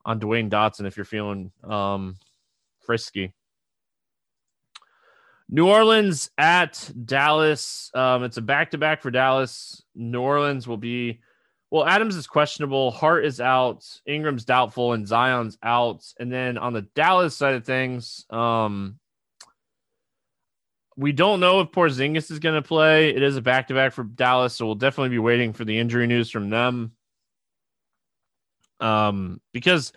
on 0.10 0.20
Dwayne 0.20 0.50
Dotson 0.50 0.88
if 0.88 0.98
you're 0.98 1.06
feeling 1.06 1.52
um, 1.64 2.18
frisky. 2.80 3.36
New 5.48 5.68
Orleans 5.68 6.32
at 6.36 6.92
Dallas. 7.06 7.92
Um, 7.94 8.24
it's 8.24 8.38
a 8.38 8.42
back 8.42 8.72
to 8.72 8.80
back 8.80 9.04
for 9.04 9.12
Dallas. 9.12 9.84
New 9.94 10.20
Orleans 10.20 10.68
will 10.68 10.78
be, 10.78 11.22
well, 11.70 11.86
Adams 11.86 12.16
is 12.16 12.26
questionable. 12.26 12.90
Hart 12.90 13.24
is 13.24 13.40
out. 13.40 13.86
Ingram's 14.08 14.46
doubtful, 14.46 14.94
and 14.94 15.08
Zion's 15.08 15.60
out. 15.62 16.04
And 16.20 16.32
then 16.32 16.58
on 16.58 16.74
the 16.74 16.82
Dallas 16.82 17.36
side 17.36 17.54
of 17.54 17.64
things, 17.64 18.26
um, 18.32 18.98
we 20.98 21.12
don't 21.12 21.40
know 21.40 21.62
if 21.62 21.70
Porzingis 21.70 22.32
is 22.32 22.40
going 22.40 22.60
to 22.60 22.68
play. 22.68 23.10
It 23.10 23.22
is 23.22 23.38
a 23.38 23.42
back 23.44 23.68
to 23.68 23.76
back 23.76 23.94
for 23.94 24.04
Dallas, 24.04 24.56
so 24.56 24.66
we'll 24.66 24.74
definitely 24.74 25.10
be 25.10 25.20
waiting 25.20 25.54
for 25.54 25.66
the 25.66 25.78
injury 25.78 26.08
news 26.08 26.32
from 26.32 26.50
them. 26.50 26.94
Um, 28.80 29.42
because 29.52 29.94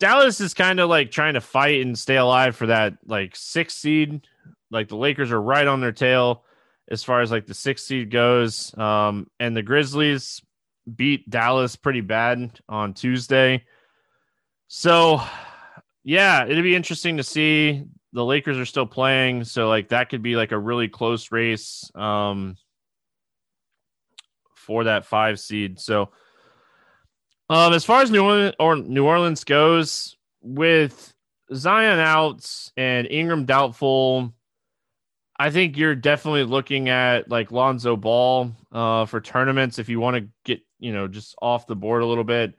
Dallas 0.00 0.40
is 0.40 0.54
kind 0.54 0.80
of 0.80 0.88
like 0.88 1.10
trying 1.10 1.34
to 1.34 1.40
fight 1.40 1.80
and 1.82 1.98
stay 1.98 2.16
alive 2.16 2.56
for 2.56 2.66
that 2.66 2.98
like 3.06 3.36
six 3.36 3.74
seed 3.74 4.22
like 4.70 4.88
the 4.88 4.96
Lakers 4.96 5.32
are 5.32 5.40
right 5.40 5.66
on 5.66 5.80
their 5.80 5.92
tail 5.92 6.44
as 6.90 7.04
far 7.04 7.20
as 7.20 7.30
like 7.30 7.46
the 7.46 7.54
six 7.54 7.84
seed 7.84 8.10
goes. 8.10 8.76
Um, 8.76 9.28
and 9.38 9.56
the 9.56 9.62
Grizzlies 9.62 10.42
beat 10.94 11.28
Dallas 11.28 11.76
pretty 11.76 12.00
bad 12.00 12.58
on 12.68 12.94
Tuesday. 12.94 13.64
So, 14.68 15.22
yeah, 16.04 16.44
it'd 16.44 16.62
be 16.62 16.76
interesting 16.76 17.16
to 17.18 17.22
see. 17.22 17.84
The 18.12 18.24
Lakers 18.24 18.56
are 18.56 18.64
still 18.64 18.86
playing, 18.86 19.44
so 19.44 19.68
like 19.68 19.88
that 19.88 20.08
could 20.08 20.22
be 20.22 20.34
like 20.34 20.52
a 20.52 20.58
really 20.58 20.88
close 20.88 21.30
race 21.30 21.90
um, 21.94 22.56
for 24.54 24.84
that 24.84 25.04
five 25.04 25.38
seed. 25.38 25.78
So, 25.78 26.10
um, 27.48 27.72
as 27.72 27.84
far 27.84 28.02
as 28.02 28.10
New 28.10 28.22
Orleans 28.22 28.54
or 28.58 28.76
New 28.76 29.06
Orleans 29.06 29.44
goes, 29.44 30.16
with 30.40 31.14
Zion 31.54 31.98
out 31.98 32.48
and 32.76 33.06
Ingram 33.10 33.44
doubtful, 33.44 34.32
I 35.38 35.50
think 35.50 35.76
you're 35.76 35.94
definitely 35.94 36.44
looking 36.44 36.88
at 36.88 37.30
like 37.30 37.52
Lonzo 37.52 37.96
Ball 37.96 38.52
uh, 38.72 39.06
for 39.06 39.20
tournaments 39.20 39.78
if 39.78 39.88
you 39.88 40.00
want 40.00 40.16
to 40.16 40.28
get 40.44 40.60
you 40.78 40.92
know 40.92 41.08
just 41.08 41.34
off 41.40 41.66
the 41.66 41.76
board 41.76 42.02
a 42.02 42.06
little 42.06 42.24
bit. 42.24 42.54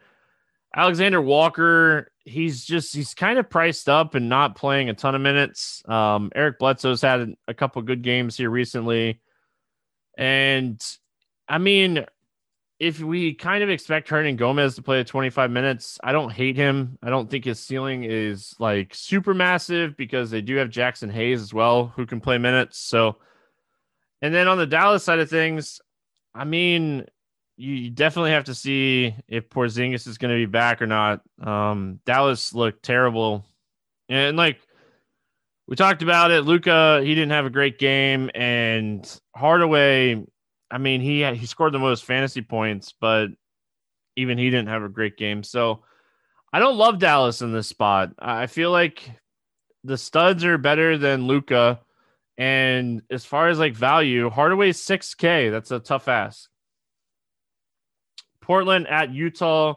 Alexander 0.75 1.21
Walker, 1.21 2.11
he's 2.25 2.63
just 2.63 2.95
he's 2.95 3.13
kind 3.13 3.39
of 3.39 3.49
priced 3.49 3.89
up 3.89 4.15
and 4.15 4.29
not 4.29 4.55
playing 4.55 4.89
a 4.89 4.93
ton 4.93 5.15
of 5.15 5.21
minutes. 5.21 5.83
Um, 5.87 6.31
Eric 6.35 6.59
Bledsoe's 6.59 7.01
had 7.01 7.33
a 7.47 7.53
couple 7.53 7.81
good 7.81 8.01
games 8.01 8.37
here 8.37 8.49
recently, 8.49 9.19
and 10.17 10.81
I 11.47 11.57
mean, 11.57 12.05
if 12.79 13.01
we 13.01 13.33
kind 13.33 13.61
of 13.61 13.69
expect 13.69 14.07
Hernangomez 14.07 14.75
to 14.75 14.81
play 14.81 15.03
25 15.03 15.51
minutes, 15.51 15.99
I 16.01 16.13
don't 16.13 16.31
hate 16.31 16.55
him. 16.55 16.97
I 17.03 17.09
don't 17.09 17.29
think 17.29 17.43
his 17.43 17.59
ceiling 17.59 18.05
is 18.05 18.55
like 18.57 18.95
super 18.95 19.33
massive 19.33 19.97
because 19.97 20.31
they 20.31 20.41
do 20.41 20.55
have 20.55 20.69
Jaxson 20.69 21.11
Hayes 21.11 21.41
as 21.41 21.53
well 21.53 21.87
who 21.87 22.05
can 22.05 22.21
play 22.21 22.37
minutes. 22.37 22.79
So, 22.79 23.17
and 24.21 24.33
then 24.33 24.47
on 24.47 24.57
the 24.57 24.65
Dallas 24.65 25.03
side 25.03 25.19
of 25.19 25.29
things, 25.29 25.81
I 26.33 26.45
mean, 26.45 27.05
you 27.57 27.89
definitely 27.89 28.31
have 28.31 28.45
to 28.45 28.55
see 28.55 29.13
if 29.27 29.49
Porzingis 29.49 30.07
is 30.07 30.17
going 30.17 30.33
to 30.33 30.37
be 30.37 30.45
back 30.45 30.81
or 30.81 30.87
not. 30.87 31.21
Um, 31.41 31.99
Dallas 32.05 32.53
looked 32.53 32.83
terrible, 32.83 33.43
and 34.07 34.37
like 34.37 34.59
we 35.67 35.75
talked 35.75 36.01
about 36.01 36.31
it, 36.31 36.45
Luka 36.45 37.01
he 37.03 37.13
didn't 37.13 37.31
have 37.31 37.45
a 37.45 37.49
great 37.49 37.77
game, 37.77 38.31
and 38.33 39.05
Hardaway 39.35 40.23
I 40.71 40.77
mean, 40.77 41.01
he 41.01 41.25
he 41.35 41.45
scored 41.45 41.73
the 41.73 41.79
most 41.79 42.05
fantasy 42.05 42.41
points, 42.41 42.93
but 42.99 43.27
even 44.15 44.37
he 44.37 44.49
didn't 44.49 44.69
have 44.69 44.83
a 44.83 44.89
great 44.89 45.17
game. 45.17 45.43
So 45.43 45.83
I 46.51 46.59
don't 46.59 46.77
love 46.77 46.99
Dallas 46.99 47.41
in 47.41 47.53
this 47.53 47.67
spot. 47.67 48.11
I 48.19 48.47
feel 48.47 48.71
like 48.71 49.09
the 49.83 49.97
studs 49.97 50.43
are 50.43 50.57
better 50.57 50.97
than 50.97 51.27
Luka. 51.27 51.79
And 52.37 53.01
as 53.09 53.25
far 53.25 53.49
as 53.49 53.59
like 53.59 53.75
value, 53.75 54.29
Hardaway's 54.29 54.83
6K. 54.83 55.51
That's 55.51 55.71
a 55.71 55.79
tough 55.79 56.07
ask. 56.07 56.49
Portland 58.41 58.87
at 58.87 59.11
Utah. 59.11 59.75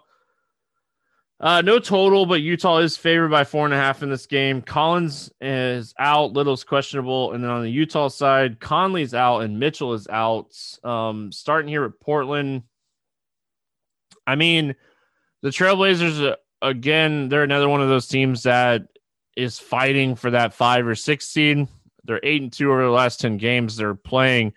Uh, 1.43 1.61
no 1.61 1.81
total, 1.81 2.25
but 2.25 2.41
Utah 2.41 2.79
is 2.79 2.97
favored 2.97 3.31
by 3.31 3.43
four 3.43 3.65
and 3.65 3.75
a 3.75 3.77
half 3.77 4.05
in 4.05 4.09
this 4.09 4.27
game. 4.27 4.63
Collins 4.63 5.29
is 5.41 5.93
out, 5.99 6.35
Little's 6.35 6.63
questionable, 6.63 7.33
and 7.33 7.43
then 7.43 7.51
on 7.51 7.63
the 7.63 7.71
Utah 7.71 8.07
side, 8.07 8.61
Conley's 8.61 9.13
out 9.13 9.41
and 9.41 9.59
Mitchell 9.59 9.93
is 9.95 10.07
out. 10.07 10.55
Um, 10.85 11.33
starting 11.33 11.69
here 11.69 11.85
at 11.85 11.99
Portland, 12.01 12.63
I 14.25 14.37
mean, 14.37 14.77
the 15.43 15.49
Trailblazers 15.49 16.31
uh, 16.31 16.37
again, 16.63 17.29
they're 17.29 17.43
another 17.43 17.69
one 17.69 17.83
of 17.83 17.89
those 17.89 18.07
teams 18.07 18.45
that 18.45 18.87
is 19.37 19.59
fighting 19.59 20.15
for 20.15 20.31
that 20.31 20.55
five 20.55 20.87
or 20.87 20.95
six 20.95 21.27
seed. 21.27 21.67
They're 22.05 22.21
eight 22.23 22.43
and 22.43 22.53
two 22.53 22.71
over 22.71 22.85
the 22.85 22.91
last 22.91 23.21
ten 23.21 23.37
games. 23.37 23.77
They're 23.77 23.97
playing 23.97 24.55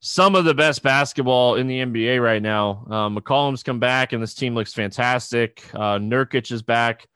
some 0.00 0.34
of 0.34 0.46
the 0.46 0.54
best 0.54 0.82
basketball 0.82 1.56
in 1.56 1.66
the 1.66 1.80
NBA 1.80 2.22
right 2.22 2.42
now. 2.42 2.86
Uh, 2.90 3.08
McCollum's 3.08 3.62
come 3.62 3.78
back, 3.78 4.12
and 4.12 4.22
this 4.22 4.34
team 4.34 4.54
looks 4.54 4.72
fantastic. 4.72 5.62
Uh, 5.74 5.98
Nurkic 5.98 6.50
is 6.50 6.62
back. 6.62 7.06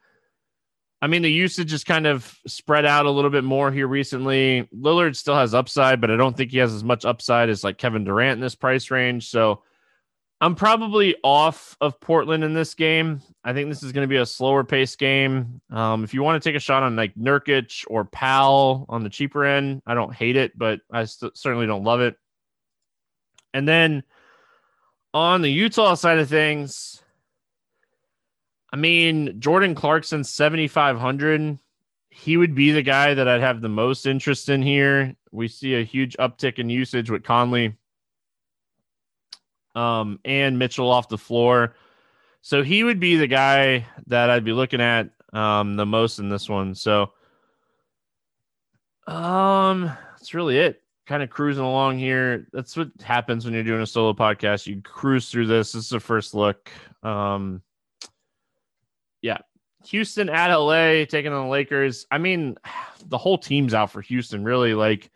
I 1.01 1.07
mean, 1.07 1.23
the 1.23 1.31
usage 1.31 1.73
is 1.73 1.83
kind 1.83 2.07
of 2.07 2.35
spread 2.47 2.85
out 2.85 3.05
a 3.05 3.11
little 3.11 3.29
bit 3.29 3.43
more 3.43 3.71
here 3.71 3.87
recently. 3.87 4.67
Lillard 4.75 5.15
still 5.15 5.35
has 5.35 5.53
upside, 5.53 5.99
but 5.99 6.09
I 6.09 6.15
don't 6.15 6.37
think 6.37 6.51
he 6.51 6.57
has 6.59 6.73
as 6.73 6.83
much 6.83 7.05
upside 7.05 7.49
as 7.49 7.63
like 7.63 7.77
Kevin 7.77 8.03
Durant 8.03 8.37
in 8.37 8.39
this 8.39 8.55
price 8.55 8.89
range. 8.89 9.29
So 9.29 9.63
I'm 10.41 10.55
probably 10.55 11.15
off 11.23 11.75
of 11.81 11.99
Portland 11.99 12.43
in 12.43 12.53
this 12.53 12.73
game. 12.73 13.21
I 13.43 13.53
think 13.53 13.69
this 13.69 13.83
is 13.83 13.91
going 13.91 14.03
to 14.03 14.11
be 14.11 14.17
a 14.17 14.25
slower 14.25 14.63
pace 14.63 14.95
game. 14.95 15.61
Um, 15.69 16.03
if 16.03 16.13
you 16.13 16.23
want 16.23 16.41
to 16.41 16.49
take 16.49 16.55
a 16.55 16.59
shot 16.59 16.83
on 16.83 16.95
like 16.95 17.15
Nurkic 17.15 17.83
or 17.87 18.05
Powell 18.05 18.85
on 18.89 19.03
the 19.03 19.09
cheaper 19.09 19.43
end, 19.43 19.81
I 19.85 19.95
don't 19.95 20.13
hate 20.13 20.37
it, 20.37 20.57
but 20.57 20.79
I 20.91 21.05
st- 21.05 21.37
certainly 21.37 21.67
don't 21.67 21.83
love 21.83 22.01
it. 22.01 22.15
And 23.55 23.65
then 23.65 24.03
on 25.13 25.41
the 25.41 25.49
Utah 25.49 25.93
side 25.93 26.19
of 26.19 26.27
things, 26.27 27.01
I 28.73 28.75
mean, 28.75 29.39
Jordan 29.39 29.75
Clarkson, 29.75 30.25
7,500. 30.25 31.57
He 32.09 32.35
would 32.35 32.53
be 32.53 32.71
the 32.71 32.81
guy 32.81 33.13
that 33.13 33.29
I'd 33.29 33.39
have 33.39 33.61
the 33.61 33.69
most 33.69 34.05
interest 34.07 34.49
in 34.49 34.61
here. 34.61 35.15
We 35.31 35.47
see 35.47 35.75
a 35.75 35.85
huge 35.85 36.17
uptick 36.17 36.59
in 36.59 36.69
usage 36.69 37.09
with 37.09 37.23
Conley 37.23 37.77
um, 39.73 40.19
and 40.25 40.59
Mitchell 40.59 40.91
off 40.91 41.07
the 41.07 41.17
floor. 41.17 41.77
So 42.41 42.61
he 42.61 42.83
would 42.83 42.99
be 42.99 43.15
the 43.15 43.27
guy 43.27 43.85
that 44.07 44.29
I'd 44.29 44.43
be 44.43 44.51
looking 44.51 44.81
at 44.81 45.11
um, 45.31 45.77
the 45.77 45.85
most 45.85 46.19
in 46.19 46.27
this 46.27 46.49
one. 46.49 46.75
So 46.75 47.13
um, 49.07 49.85
that's 50.17 50.33
really 50.33 50.57
it 50.57 50.81
kind 51.05 51.23
of 51.23 51.29
cruising 51.29 51.63
along 51.63 51.99
here. 51.99 52.47
That's 52.51 52.75
what 52.75 52.89
happens 53.03 53.45
when 53.45 53.53
you're 53.53 53.63
doing 53.63 53.81
a 53.81 53.87
solo 53.87 54.13
podcast. 54.13 54.67
You 54.67 54.81
cruise 54.81 55.29
through 55.29 55.47
this. 55.47 55.71
This 55.71 55.85
is 55.85 55.91
a 55.91 55.99
first 55.99 56.33
look. 56.33 56.71
Um, 57.03 57.61
yeah, 59.21 59.39
Houston 59.85 60.29
at 60.29 60.53
LA 60.53 61.05
taking 61.05 61.31
on 61.31 61.45
the 61.45 61.51
Lakers. 61.51 62.05
I 62.11 62.17
mean, 62.17 62.57
the 63.07 63.17
whole 63.17 63.37
team's 63.37 63.73
out 63.73 63.91
for 63.91 64.01
Houston. 64.01 64.43
Really, 64.43 64.73
like, 64.73 65.11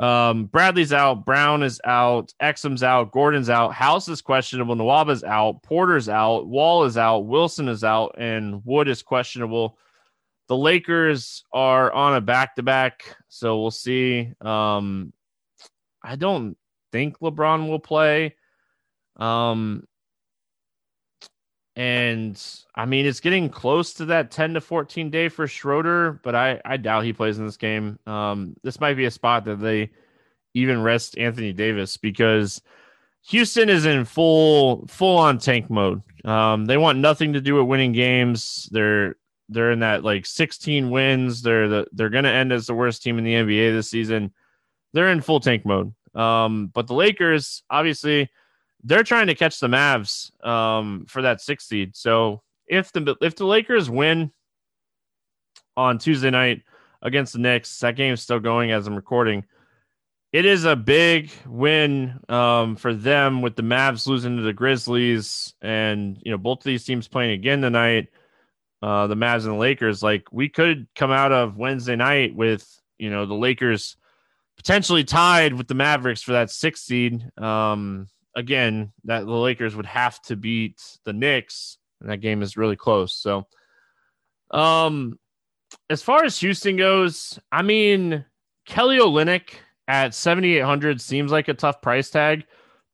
um, 0.00 0.46
Bradley's 0.46 0.94
out, 0.94 1.26
Brown 1.26 1.62
is 1.62 1.78
out, 1.84 2.32
Exum's 2.40 2.82
out, 2.82 3.12
Gordon's 3.12 3.50
out, 3.50 3.74
House 3.74 4.08
is 4.08 4.22
questionable, 4.22 4.74
Nwaba's 4.74 5.22
out, 5.22 5.62
Porter's 5.62 6.08
out, 6.08 6.46
Wall 6.46 6.84
is 6.84 6.96
out, 6.96 7.26
Wilson 7.26 7.68
is 7.68 7.84
out, 7.84 8.14
and 8.16 8.64
Wood 8.64 8.88
is 8.88 9.02
questionable. 9.02 9.76
The 10.50 10.56
Lakers 10.56 11.44
are 11.52 11.92
on 11.92 12.16
a 12.16 12.20
back 12.20 12.56
to 12.56 12.64
back, 12.64 13.14
so 13.28 13.60
we'll 13.60 13.70
see. 13.70 14.32
Um, 14.40 15.12
I 16.02 16.16
don't 16.16 16.56
think 16.90 17.20
LeBron 17.20 17.68
will 17.68 17.78
play. 17.78 18.34
Um, 19.14 19.84
and 21.76 22.36
I 22.74 22.84
mean, 22.84 23.06
it's 23.06 23.20
getting 23.20 23.48
close 23.48 23.94
to 23.94 24.06
that 24.06 24.32
10 24.32 24.54
to 24.54 24.60
14 24.60 25.08
day 25.08 25.28
for 25.28 25.46
Schroeder, 25.46 26.20
but 26.24 26.34
I, 26.34 26.60
I 26.64 26.78
doubt 26.78 27.04
he 27.04 27.12
plays 27.12 27.38
in 27.38 27.46
this 27.46 27.56
game. 27.56 28.00
Um, 28.08 28.56
this 28.64 28.80
might 28.80 28.94
be 28.94 29.04
a 29.04 29.10
spot 29.12 29.44
that 29.44 29.60
they 29.60 29.90
even 30.54 30.82
rest 30.82 31.16
Anthony 31.16 31.52
Davis 31.52 31.96
because 31.96 32.60
Houston 33.28 33.68
is 33.68 33.86
in 33.86 34.04
full 34.04 34.84
full 34.88 35.16
on 35.16 35.38
tank 35.38 35.70
mode. 35.70 36.02
Um, 36.24 36.64
they 36.64 36.76
want 36.76 36.98
nothing 36.98 37.34
to 37.34 37.40
do 37.40 37.54
with 37.54 37.68
winning 37.68 37.92
games. 37.92 38.68
They're 38.72 39.14
they're 39.50 39.72
in 39.72 39.80
that 39.80 40.04
like 40.04 40.24
16 40.24 40.90
wins. 40.90 41.42
They're 41.42 41.68
the 41.68 41.86
they're 41.92 42.08
going 42.08 42.24
to 42.24 42.30
end 42.30 42.52
as 42.52 42.66
the 42.66 42.74
worst 42.74 43.02
team 43.02 43.18
in 43.18 43.24
the 43.24 43.34
NBA 43.34 43.72
this 43.72 43.90
season. 43.90 44.32
They're 44.92 45.10
in 45.10 45.20
full 45.20 45.40
tank 45.40 45.66
mode. 45.66 45.92
Um, 46.14 46.68
but 46.68 46.86
the 46.86 46.94
Lakers, 46.94 47.62
obviously, 47.68 48.30
they're 48.82 49.02
trying 49.02 49.26
to 49.26 49.34
catch 49.34 49.60
the 49.60 49.68
Mavs 49.68 50.32
um, 50.46 51.04
for 51.08 51.22
that 51.22 51.40
six 51.40 51.66
seed. 51.66 51.96
So 51.96 52.42
if 52.66 52.92
the 52.92 53.16
if 53.20 53.36
the 53.36 53.46
Lakers 53.46 53.90
win 53.90 54.30
on 55.76 55.98
Tuesday 55.98 56.30
night 56.30 56.62
against 57.02 57.32
the 57.32 57.38
Knicks, 57.40 57.78
that 57.80 57.96
game 57.96 58.14
is 58.14 58.22
still 58.22 58.40
going 58.40 58.70
as 58.70 58.86
I'm 58.86 58.96
recording. 58.96 59.44
It 60.32 60.44
is 60.44 60.64
a 60.64 60.76
big 60.76 61.32
win 61.44 62.20
um, 62.28 62.76
for 62.76 62.94
them 62.94 63.42
with 63.42 63.56
the 63.56 63.62
Mavs 63.62 64.06
losing 64.06 64.36
to 64.36 64.44
the 64.44 64.52
Grizzlies, 64.52 65.54
and 65.60 66.20
you 66.24 66.30
know 66.30 66.38
both 66.38 66.58
of 66.58 66.64
these 66.64 66.84
teams 66.84 67.08
playing 67.08 67.32
again 67.32 67.60
tonight. 67.60 68.08
Uh, 68.82 69.06
the 69.06 69.14
Mavs 69.14 69.44
and 69.44 69.52
the 69.52 69.54
Lakers. 69.54 70.02
Like 70.02 70.24
we 70.32 70.48
could 70.48 70.86
come 70.94 71.10
out 71.10 71.32
of 71.32 71.58
Wednesday 71.58 71.96
night 71.96 72.34
with 72.34 72.66
you 72.98 73.10
know 73.10 73.26
the 73.26 73.34
Lakers 73.34 73.96
potentially 74.56 75.04
tied 75.04 75.54
with 75.54 75.68
the 75.68 75.74
Mavericks 75.74 76.22
for 76.22 76.32
that 76.32 76.50
sixth 76.50 76.84
seed. 76.84 77.26
Um, 77.38 78.08
again, 78.34 78.92
that 79.04 79.20
the 79.26 79.32
Lakers 79.32 79.74
would 79.74 79.86
have 79.86 80.20
to 80.22 80.36
beat 80.36 80.80
the 81.04 81.12
Knicks, 81.12 81.78
and 82.00 82.10
that 82.10 82.18
game 82.18 82.42
is 82.42 82.56
really 82.56 82.76
close. 82.76 83.14
So, 83.14 83.46
um, 84.50 85.18
as 85.88 86.02
far 86.02 86.24
as 86.24 86.38
Houston 86.40 86.76
goes, 86.76 87.38
I 87.50 87.62
mean, 87.62 88.24
Kelly 88.66 88.98
Olynyk 88.98 89.54
at 89.88 90.14
7,800 90.14 91.00
seems 91.00 91.32
like 91.32 91.48
a 91.48 91.54
tough 91.54 91.80
price 91.80 92.10
tag, 92.10 92.44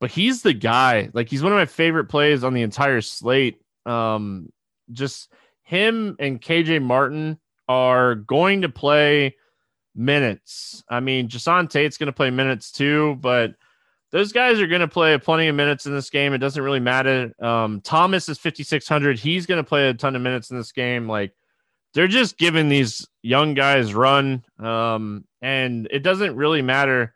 but 0.01 0.11
he's 0.11 0.43
the 0.43 0.53
guy. 0.55 1.11
Like, 1.13 1.29
he's 1.29 1.43
one 1.43 1.53
of 1.53 1.59
my 1.59 1.67
favorite 1.67 2.07
plays 2.07 2.45
on 2.45 2.55
the 2.55 2.63
entire 2.63 3.01
slate. 3.01 3.61
Um, 3.85 4.53
just 4.93 5.33
him 5.67 6.15
and 6.21 6.41
KJ 6.41 6.81
Martin 6.81 7.39
are 7.69 8.15
going 8.15 8.63
to 8.63 8.69
play 8.69 9.35
minutes. 9.97 10.85
I 10.89 11.01
mean, 11.01 11.29
Jae'Sean 11.29 11.69
Tate's 11.69 11.99
going 11.99 12.07
to 12.07 12.13
play 12.13 12.31
minutes 12.31 12.71
too, 12.71 13.17
but 13.21 13.55
those 14.13 14.31
guys 14.33 14.61
are 14.61 14.69
going 14.69 14.81
to 14.81 14.89
play 14.89 15.19
plenty 15.19 15.49
of 15.49 15.57
minutes 15.57 15.85
in 15.85 15.93
this 15.93 16.09
game. 16.09 16.33
It 16.33 16.39
doesn't 16.39 16.63
really 16.63 16.79
matter. 16.79 17.35
Um, 17.43 17.81
Thomas 17.81 18.29
is 18.29 18.39
5,600. 18.39 19.19
He's 19.19 19.45
going 19.45 19.63
to 19.63 19.69
play 19.69 19.89
a 19.89 19.95
ton 19.95 20.15
of 20.15 20.23
minutes 20.23 20.53
in 20.53 20.57
this 20.57 20.71
game. 20.71 21.09
Like 21.09 21.33
they're 21.95 22.07
just 22.07 22.39
giving 22.39 22.69
these 22.69 23.05
young 23.23 23.55
guys 23.55 23.93
run. 23.93 24.45
Um, 24.61 25.25
and 25.43 25.89
it 25.91 26.05
doesn't 26.05 26.37
really 26.37 26.63
matter 26.63 27.13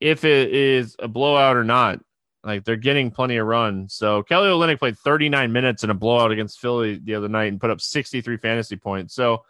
if 0.00 0.24
it 0.24 0.54
is 0.54 0.96
a 0.98 1.08
blowout 1.08 1.56
or 1.56 1.64
not. 1.64 2.00
Like 2.44 2.64
they're 2.64 2.76
getting 2.76 3.10
plenty 3.10 3.38
of 3.38 3.46
run. 3.46 3.88
So 3.88 4.22
Kelly 4.22 4.48
Olynyk 4.48 4.78
played 4.78 4.98
39 4.98 5.50
minutes 5.50 5.82
in 5.82 5.90
a 5.90 5.94
blowout 5.94 6.30
against 6.30 6.60
Philly 6.60 7.00
the 7.02 7.14
other 7.14 7.28
night 7.28 7.46
and 7.46 7.60
put 7.60 7.70
up 7.70 7.80
63 7.80 8.36
fantasy 8.36 8.76
points. 8.76 9.14
So 9.14 9.44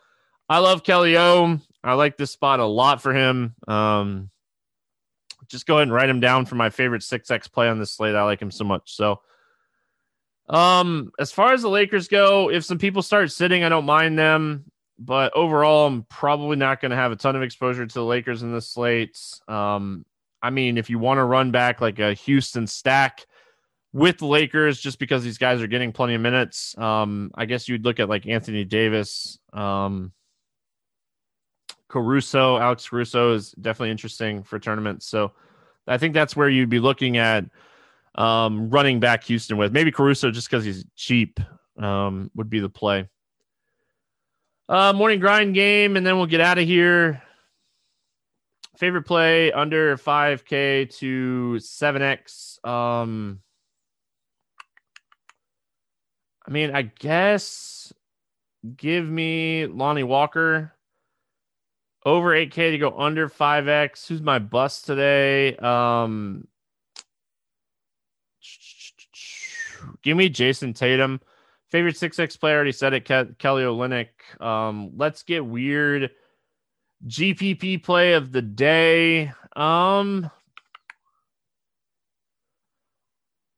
I 0.49 0.59
love 0.59 0.85
Kelly 0.85 1.19
O. 1.19 1.59
I 1.83 1.95
like 1.95 2.17
this 2.17 2.31
spot 2.31 2.61
a 2.61 2.65
lot 2.65 3.03
for 3.03 3.13
him. 3.13 3.55
Um, 3.67 4.31
just 5.49 5.67
go 5.67 5.77
ahead 5.77 5.89
and 5.89 5.93
write 5.93 6.09
him 6.09 6.21
down 6.21 6.47
for 6.47 6.55
my 6.55 6.71
favorite 6.71 7.03
6x 7.03 7.51
play 7.53 7.69
on 7.69 7.79
this 7.79 7.93
slate. 7.93 8.15
I 8.15 8.23
like 8.23 8.41
him 8.41 8.51
so 8.51 8.65
much. 8.65 8.95
So, 8.95 9.21
um, 10.49 11.11
as 11.19 11.33
far 11.33 11.53
as 11.53 11.63
the 11.63 11.69
Lakers 11.69 12.09
go, 12.09 12.51
if 12.51 12.65
some 12.65 12.79
people 12.79 13.03
start 13.03 13.33
sitting, 13.33 13.65
I 13.65 13.69
don't 13.69 13.87
mind 13.87 14.19
them. 14.19 14.71
But 14.99 15.35
overall, 15.35 15.87
I'm 15.87 16.05
probably 16.05 16.57
not 16.57 16.81
going 16.81 16.91
to 16.91 16.97
have 16.97 17.13
a 17.13 17.17
ton 17.17 17.35
of 17.35 17.43
exposure 17.43 17.85
to 17.85 17.95
the 17.95 18.05
Lakers 18.05 18.43
in 18.43 18.53
this 18.53 18.69
slate. 18.69 19.19
Um, 19.49 20.07
I 20.45 20.51
mean, 20.51 20.77
if 20.77 20.91
you 20.91 20.99
want 20.99 21.17
to 21.17 21.25
run 21.25 21.51
back 21.53 21.81
like 21.81 21.99
a 21.99 22.13
Houston 22.13 22.67
stack 22.67 23.25
with 23.95 24.21
Lakers, 24.21 24.79
just 24.79 24.99
because 24.99 25.25
these 25.25 25.39
guys 25.39 25.63
are 25.63 25.67
getting 25.67 25.91
plenty 25.91 26.15
of 26.15 26.21
minutes, 26.21 26.77
um, 26.77 27.31
I 27.35 27.47
guess 27.47 27.67
you'd 27.67 27.83
look 27.83 27.99
at 27.99 28.11
like 28.11 28.27
Anthony 28.27 28.63
Davis. 28.63 29.39
Um, 29.55 30.13
Caruso, 31.89 32.59
Alex 32.59 32.87
Caruso 32.87 33.33
is 33.33 33.53
definitely 33.53 33.91
interesting 33.91 34.43
for 34.43 34.59
tournaments. 34.59 35.07
So 35.07 35.33
I 35.87 35.97
think 35.97 36.13
that's 36.13 36.37
where 36.37 36.51
you'd 36.51 36.69
be 36.69 36.79
looking 36.79 37.17
at 37.17 37.47
um, 38.17 38.69
running 38.69 39.01
back 39.01 39.25
Houston 39.25 39.57
with. 39.57 39.73
Maybe 39.73 39.91
Caruso 39.91 40.31
just 40.31 40.51
because 40.51 40.63
he's 40.63 40.85
cheap 40.95 41.41
um, 41.79 42.31
would 42.35 42.51
be 42.51 42.61
the 42.61 42.69
play. 42.69 43.09
Uh, 44.69 44.93
morning 44.93 45.21
grind 45.21 45.55
game, 45.55 45.97
and 45.97 46.07
then 46.07 46.19
we'll 46.19 46.27
get 46.27 46.43
out 46.43 46.59
of 46.59 46.67
here. 46.67 47.23
Favorite 48.77 49.03
play 49.03 49.53
under 49.53 49.97
5K 49.97 50.91
to 50.99 51.59
7X. 51.61 52.65
Um, 52.67 53.41
I 56.47 56.51
mean, 56.51 56.75
I 56.75 56.83
guess 56.83 57.93
give 58.77 59.09
me 59.09 59.67
Lonnie 59.67 60.03
Walker 60.03 60.73
over 62.05 62.31
8K 62.31 62.73
to 62.73 62.79
go 62.79 62.99
under 62.99 63.29
5X. 63.29 64.09
Who's 64.09 64.23
my 64.23 64.39
bust 64.39 64.87
today? 64.87 65.57
Um, 65.57 66.49
give 70.03 70.17
me 70.17 70.29
Jayson 70.29 70.75
Tatum. 70.75 71.21
Favorite 71.71 71.97
6X 71.97 72.39
player, 72.39 72.57
already 72.57 72.73
said 72.73 72.93
it, 72.93 73.05
Ke- 73.05 73.39
Kelly 73.39 73.63
Olynyk. 73.65 74.09
Um, 74.41 74.93
let's 74.97 75.23
get 75.23 75.45
weird. 75.45 76.11
GPP 77.07 77.83
play 77.83 78.15
of 78.15 78.33
the 78.33 78.43
day. 78.43 79.33
Um, 79.57 80.31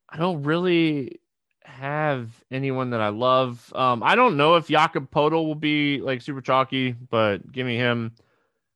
I 0.08 0.18
don't 0.18 0.42
really 0.42 1.20
have 1.64 2.30
anyone 2.50 2.90
that 2.90 3.00
I 3.00 3.08
love. 3.08 3.72
Um, 3.74 4.02
I 4.02 4.14
don't 4.14 4.36
know 4.36 4.56
if 4.56 4.68
Jakob 4.68 5.10
Poeltl 5.10 5.46
will 5.46 5.54
be 5.54 6.00
like 6.00 6.22
super 6.22 6.40
chalky, 6.40 6.92
but 6.92 7.50
give 7.52 7.66
me 7.66 7.76
him. 7.76 8.12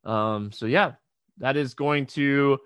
Um, 0.04 0.52
so 0.52 0.66
yeah, 0.66 0.92
that 1.38 1.56
is 1.56 1.74
going 1.74 2.06
to 2.06 2.58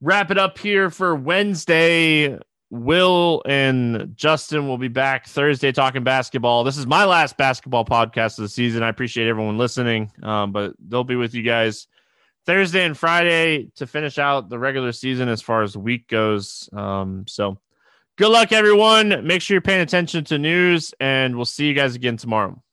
wrap 0.00 0.30
it 0.30 0.38
up 0.38 0.58
here 0.58 0.90
for 0.90 1.14
Wednesday. 1.14 2.38
Will 2.70 3.42
and 3.46 4.12
Justin 4.16 4.66
will 4.66 4.78
be 4.78 4.88
back 4.88 5.26
Thursday 5.26 5.70
talking 5.70 6.02
basketball. 6.02 6.64
This 6.64 6.76
is 6.76 6.86
my 6.86 7.04
last 7.04 7.36
basketball 7.36 7.84
podcast 7.84 8.38
of 8.38 8.42
the 8.42 8.48
season. 8.48 8.82
I 8.82 8.88
appreciate 8.88 9.28
everyone 9.28 9.58
listening, 9.58 10.10
um, 10.22 10.50
but 10.50 10.74
they'll 10.88 11.04
be 11.04 11.16
with 11.16 11.34
you 11.34 11.42
guys 11.42 11.86
Thursday 12.46 12.84
and 12.84 12.96
Friday 12.96 13.70
to 13.76 13.86
finish 13.86 14.18
out 14.18 14.48
the 14.48 14.58
regular 14.58 14.92
season 14.92 15.28
as 15.28 15.42
far 15.42 15.62
as 15.62 15.76
week 15.76 16.08
goes. 16.08 16.68
Um, 16.72 17.26
so 17.28 17.58
good 18.16 18.30
luck, 18.30 18.50
everyone. 18.50 19.26
Make 19.26 19.42
sure 19.42 19.54
you're 19.54 19.62
paying 19.62 19.82
attention 19.82 20.24
to 20.24 20.38
news, 20.38 20.94
and 20.98 21.36
we'll 21.36 21.44
see 21.44 21.66
you 21.66 21.74
guys 21.74 21.94
again 21.94 22.16
tomorrow. 22.16 22.63